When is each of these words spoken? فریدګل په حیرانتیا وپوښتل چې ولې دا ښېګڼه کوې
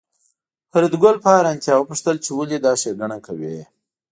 فریدګل 0.71 1.15
په 1.23 1.27
حیرانتیا 1.35 1.73
وپوښتل 1.77 2.15
چې 2.25 2.29
ولې 2.37 2.57
دا 2.63 2.71
ښېګڼه 2.81 3.17
کوې 3.25 3.57